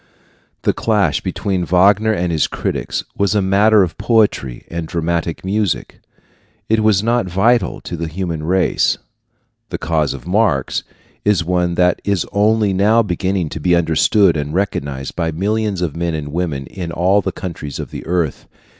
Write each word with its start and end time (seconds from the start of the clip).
The 0.63 0.73
clash 0.73 1.21
between 1.21 1.63
Wagner 1.63 2.11
and 2.11 2.31
his 2.31 2.47
critics 2.47 3.03
was 3.15 3.35
a 3.35 3.39
matter 3.43 3.83
of 3.83 3.99
poetry 3.99 4.65
and 4.67 4.87
dramatic 4.87 5.45
music. 5.45 6.01
It 6.67 6.79
was 6.79 7.03
not 7.03 7.27
vital 7.27 7.79
to 7.81 7.95
the 7.95 8.07
human 8.07 8.41
race. 8.41 8.97
The 9.69 9.77
cause 9.77 10.15
of 10.15 10.25
Marx 10.25 10.83
is 11.23 11.43
one 11.45 11.75
that 11.75 12.01
is 12.03 12.25
only 12.31 12.73
now 12.73 13.03
beginning 13.03 13.49
to 13.49 13.59
be 13.59 13.75
understood 13.75 14.35
and 14.35 14.55
recognized 14.55 15.15
by 15.15 15.31
millions 15.31 15.83
of 15.83 15.95
men 15.95 16.15
and 16.15 16.29
women 16.29 16.65
in 16.65 16.91
all 16.91 17.21
the 17.21 17.31
countries 17.31 17.77
of 17.77 17.91
the 17.91 18.03
earth. 18.07 18.47